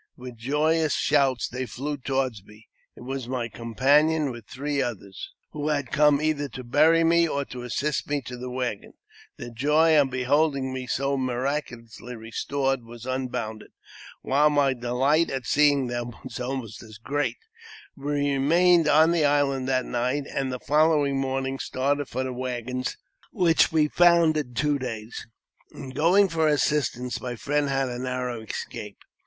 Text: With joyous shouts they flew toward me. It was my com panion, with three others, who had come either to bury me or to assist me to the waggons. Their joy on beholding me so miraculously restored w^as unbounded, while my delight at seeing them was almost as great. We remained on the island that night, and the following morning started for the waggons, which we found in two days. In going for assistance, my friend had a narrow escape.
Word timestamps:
With 0.17 0.35
joyous 0.37 0.95
shouts 0.95 1.47
they 1.47 1.67
flew 1.67 1.95
toward 1.95 2.33
me. 2.43 2.67
It 2.95 3.01
was 3.01 3.27
my 3.27 3.47
com 3.49 3.75
panion, 3.75 4.31
with 4.31 4.47
three 4.47 4.81
others, 4.81 5.29
who 5.51 5.67
had 5.69 5.91
come 5.91 6.19
either 6.19 6.49
to 6.49 6.63
bury 6.63 7.03
me 7.03 7.27
or 7.27 7.45
to 7.45 7.61
assist 7.61 8.09
me 8.09 8.19
to 8.21 8.35
the 8.35 8.49
waggons. 8.49 8.95
Their 9.37 9.51
joy 9.51 9.95
on 9.99 10.09
beholding 10.09 10.73
me 10.73 10.87
so 10.87 11.17
miraculously 11.17 12.15
restored 12.15 12.81
w^as 12.81 13.05
unbounded, 13.05 13.73
while 14.23 14.49
my 14.49 14.73
delight 14.73 15.29
at 15.29 15.45
seeing 15.45 15.85
them 15.85 16.13
was 16.23 16.39
almost 16.39 16.81
as 16.81 16.97
great. 16.97 17.37
We 17.95 18.31
remained 18.33 18.87
on 18.87 19.11
the 19.11 19.25
island 19.25 19.67
that 19.67 19.85
night, 19.85 20.23
and 20.33 20.51
the 20.51 20.59
following 20.59 21.17
morning 21.19 21.59
started 21.59 22.07
for 22.07 22.23
the 22.23 22.33
waggons, 22.33 22.97
which 23.31 23.71
we 23.71 23.87
found 23.87 24.35
in 24.35 24.55
two 24.55 24.79
days. 24.79 25.27
In 25.75 25.91
going 25.91 26.27
for 26.27 26.47
assistance, 26.47 27.21
my 27.21 27.35
friend 27.35 27.69
had 27.69 27.87
a 27.87 27.99
narrow 27.99 28.41
escape. 28.41 28.97